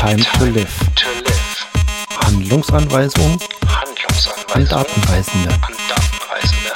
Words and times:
Time 0.00 0.16
to 0.16 0.44
live. 0.46 0.66
Handlungsanweisung 2.24 3.38
an 4.54 4.66
Handlungsanweisungen 4.66 4.66
Datenreisende. 4.66 5.50
an 5.50 5.74
Datenreisende. 5.90 6.72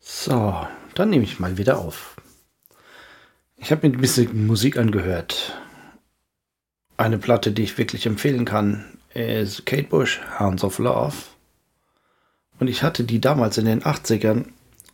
So, 0.00 0.66
dann 0.96 1.10
nehme 1.10 1.22
ich 1.22 1.38
mal 1.38 1.56
wieder 1.56 1.78
auf. 1.78 2.16
Ich 3.62 3.70
habe 3.70 3.86
mir 3.86 3.94
ein 3.94 4.00
bisschen 4.00 4.46
Musik 4.46 4.78
angehört. 4.78 5.54
Eine 6.96 7.18
Platte, 7.18 7.52
die 7.52 7.62
ich 7.62 7.76
wirklich 7.76 8.06
empfehlen 8.06 8.46
kann, 8.46 8.98
ist 9.12 9.66
Kate 9.66 9.84
Bush, 9.84 10.20
Hounds 10.38 10.64
of 10.64 10.78
Love. 10.78 11.14
Und 12.58 12.68
ich 12.68 12.82
hatte 12.82 13.04
die 13.04 13.20
damals 13.20 13.58
in 13.58 13.66
den 13.66 13.82
80ern 13.82 14.46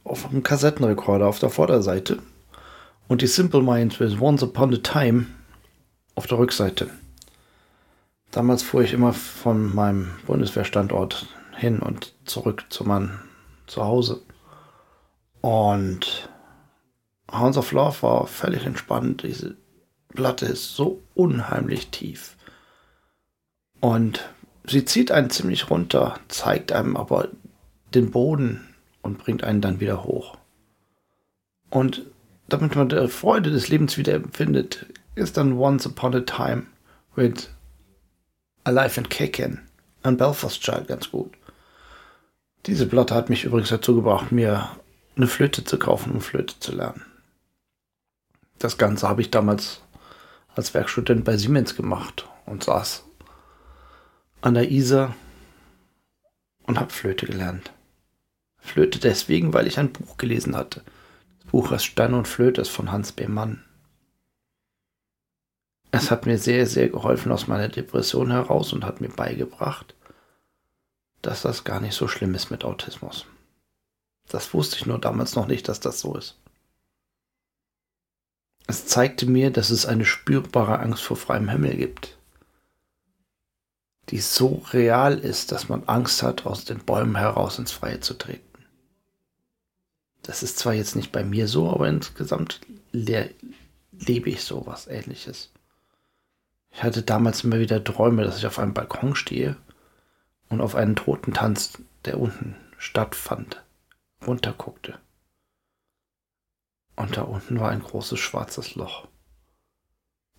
auf 0.03 0.29
einem 0.29 0.43
Kassettenrekorder 0.43 1.29
auf 1.29 1.39
der 1.39 1.51
Vorderseite 1.51 2.19
und 3.07 3.23
die 3.23 3.29
Simple 3.29 3.63
Minds 3.63 4.01
with 4.01 4.21
Once 4.21 4.43
Upon 4.43 4.75
a 4.75 4.79
Time 4.79 5.27
auf 6.17 6.27
der 6.27 6.39
Rückseite. 6.39 6.91
Damals 8.33 8.65
fuhr 8.65 8.83
ich 8.83 8.93
immer 8.93 9.13
von 9.13 9.75
meinem 9.75 10.11
Bundeswehrstandort 10.27 11.29
hin 11.57 11.79
und 11.79 12.15
zurück 12.25 12.67
zu 12.69 12.85
meinem 12.85 13.21
Zuhause. 13.69 14.23
Und 15.41 16.29
Hounds 17.39 17.59
of 17.59 17.73
Love 17.73 18.03
war 18.03 18.27
völlig 18.27 18.65
entspannt. 18.65 19.23
Diese 19.23 19.57
Platte 20.15 20.47
ist 20.47 20.75
so 20.75 21.03
unheimlich 21.15 21.89
tief. 21.91 22.37
Und 23.81 24.29
sie 24.67 24.85
zieht 24.85 25.11
einen 25.11 25.31
ziemlich 25.31 25.71
runter, 25.71 26.19
zeigt 26.29 26.73
einem 26.73 26.97
aber 26.97 27.29
den 27.95 28.11
Boden 28.11 28.75
und 29.03 29.19
bringt 29.19 29.45
einen 29.45 29.61
dann 29.61 29.81
wieder 29.81 30.05
hoch. 30.05 30.37
Und 31.71 32.03
damit 32.49 32.77
man 32.77 32.89
die 32.89 33.09
Freude 33.09 33.51
des 33.51 33.69
Lebens 33.69 33.97
wieder 33.97 34.15
empfindet, 34.15 34.87
ist 35.15 35.37
dann 35.37 35.55
Once 35.55 35.87
Upon 35.87 36.15
a 36.15 36.21
Time 36.21 36.67
with 37.15 37.51
Alive 38.65 38.99
and 38.99 39.11
Kickin' 39.11 39.61
an 40.03 40.17
Belfast 40.17 40.61
Child 40.61 40.89
ganz 40.89 41.11
gut. 41.11 41.33
Diese 42.67 42.87
Platte 42.87 43.15
hat 43.15 43.31
mich 43.31 43.45
übrigens 43.45 43.69
dazu 43.69 43.95
gebracht, 43.95 44.33
mir 44.33 44.69
eine 45.17 45.27
Flöte 45.27 45.65
zu 45.65 45.79
kaufen, 45.79 46.13
um 46.13 46.21
Flöte 46.21 46.59
zu 46.59 46.73
lernen. 46.73 47.05
Das 48.59 48.79
Ganze 48.79 49.09
habe 49.09 49.21
ich 49.21 49.31
damals 49.31 49.83
als 50.55 50.73
Werkstudent 50.73 51.25
bei 51.25 51.37
Siemens 51.37 51.77
gemacht 51.77 52.29
und 52.47 52.65
saß 52.65 53.05
an 54.41 54.55
der 54.55 54.71
Isar 54.71 55.15
und 56.63 56.79
habe 56.79 56.93
Flöte 56.93 57.27
gelernt. 57.27 57.73
Flöte 58.59 58.99
deswegen, 58.99 59.53
weil 59.53 59.67
ich 59.67 59.79
ein 59.79 59.93
Buch 59.93 60.17
gelesen 60.17 60.57
hatte. 60.57 60.83
Das 61.43 61.51
Buch 61.51 61.71
heißt 61.71 61.85
Stein 61.85 62.15
und 62.15 62.27
Flöte 62.27 62.61
ist 62.61 62.71
von 62.71 62.91
Hans 62.91 63.13
B. 63.13 63.29
Mann. 63.29 63.63
Es 65.93 66.11
hat 66.11 66.27
mir 66.27 66.39
sehr, 66.39 66.67
sehr 66.67 66.89
geholfen 66.89 67.33
aus 67.33 67.47
meiner 67.47 67.69
Depression 67.69 68.31
heraus 68.31 68.73
und 68.73 68.85
hat 68.85 69.01
mir 69.01 69.09
beigebracht, 69.09 69.95
dass 71.23 71.43
das 71.43 71.65
gar 71.65 71.81
nicht 71.81 71.95
so 71.95 72.09
schlimm 72.09 72.35
ist 72.35 72.51
mit 72.51 72.65
Autismus. 72.65 73.27
Das 74.29 74.53
wusste 74.53 74.77
ich 74.77 74.87
nur 74.87 74.99
damals 74.99 75.37
noch 75.37 75.47
nicht, 75.47 75.69
dass 75.69 75.81
das 75.81 76.01
so 76.01 76.17
ist. 76.17 76.37
Es 78.67 78.87
zeigte 78.87 79.27
mir, 79.27 79.51
dass 79.51 79.71
es 79.71 79.87
eine 79.87 80.05
spürbare 80.05 80.81
Angst 80.81 81.03
vor 81.03 81.17
freiem 81.17 81.49
Himmel 81.49 81.77
gibt, 81.77 82.19
die 84.09 84.21
so 84.21 84.63
real 84.73 85.19
ist, 85.19 85.53
dass 85.53 85.69
man 85.69 85.85
Angst 85.85 86.23
hat, 86.23 86.47
aus 86.47 86.65
den 86.65 86.79
Bäumen 86.79 87.17
heraus 87.17 87.59
ins 87.59 87.73
Freie 87.73 88.01
zu 88.01 88.15
treten. 88.15 88.43
Das 90.23 90.43
ist 90.43 90.59
zwar 90.59 90.75
jetzt 90.75 90.97
nicht 90.97 91.13
bei 91.13 91.23
mir 91.23 91.47
so, 91.47 91.71
aber 91.71 91.89
insgesamt 91.89 92.61
le 92.91 93.31
lebe 93.93 94.29
ich 94.29 94.43
sowas 94.43 94.89
ähnliches. 94.89 95.51
Ich 96.73 96.83
hatte 96.83 97.03
damals 97.03 97.45
immer 97.45 97.61
wieder 97.61 97.83
Träume, 97.83 98.25
dass 98.25 98.39
ich 98.39 98.47
auf 98.47 98.59
einem 98.59 98.75
Balkon 98.75 99.15
stehe 99.15 99.57
und 100.49 100.61
auf 100.61 100.75
einen 100.75 100.97
Totentanz, 100.97 101.79
der 102.05 102.21
unten 102.21 102.57
stattfand, 102.77 103.63
runterguckte. 104.27 104.99
Und 106.97 107.17
da 107.17 107.23
unten 107.23 107.61
war 107.61 107.71
ein 107.71 107.83
großes 107.83 108.19
schwarzes 108.19 108.75
Loch. 108.75 109.07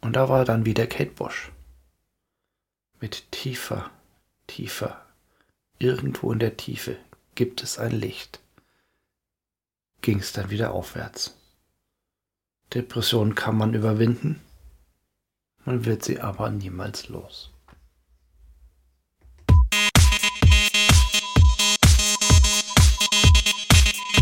Und 0.01 0.15
da 0.15 0.27
war 0.29 0.43
dann 0.43 0.65
wieder 0.65 0.87
Kate 0.87 1.11
Bush. 1.11 1.51
Mit 2.99 3.31
tiefer, 3.31 3.91
tiefer, 4.47 5.05
irgendwo 5.77 6.31
in 6.31 6.39
der 6.39 6.57
Tiefe 6.57 6.97
gibt 7.35 7.61
es 7.61 7.77
ein 7.77 7.91
Licht. 7.91 8.39
Ging 10.01 10.19
es 10.19 10.33
dann 10.33 10.49
wieder 10.49 10.71
aufwärts. 10.71 11.35
Depression 12.73 13.35
kann 13.35 13.55
man 13.55 13.73
überwinden, 13.73 14.41
man 15.63 15.85
wird 15.85 16.03
sie 16.03 16.19
aber 16.19 16.49
niemals 16.49 17.07
los. 17.07 17.51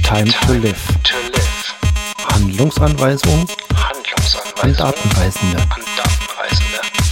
Time. 0.03 0.31
To 0.45 0.53
live. 0.53 1.03
Handlungsanweisung 2.56 3.46
an 4.62 4.74
Handlungsanweisungen 4.74 4.78
Datenreisende. 4.78 5.58
an 5.58 5.82
Datenreisende. 5.98 7.05